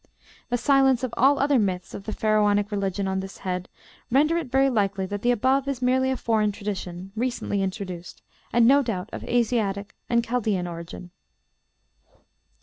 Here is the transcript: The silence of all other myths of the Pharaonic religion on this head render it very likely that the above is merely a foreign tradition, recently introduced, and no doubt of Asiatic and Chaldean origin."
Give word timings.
The 0.49 0.57
silence 0.57 1.03
of 1.03 1.13
all 1.15 1.37
other 1.37 1.59
myths 1.59 1.93
of 1.93 2.05
the 2.05 2.11
Pharaonic 2.11 2.71
religion 2.71 3.07
on 3.07 3.19
this 3.19 3.37
head 3.37 3.69
render 4.09 4.35
it 4.35 4.49
very 4.51 4.67
likely 4.67 5.05
that 5.05 5.21
the 5.21 5.29
above 5.29 5.67
is 5.67 5.79
merely 5.79 6.09
a 6.09 6.17
foreign 6.17 6.51
tradition, 6.51 7.11
recently 7.15 7.61
introduced, 7.61 8.23
and 8.51 8.67
no 8.67 8.81
doubt 8.81 9.11
of 9.13 9.23
Asiatic 9.25 9.95
and 10.09 10.25
Chaldean 10.25 10.65
origin." 10.65 11.11